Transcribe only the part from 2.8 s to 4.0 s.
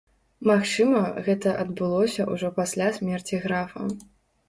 смерці графа.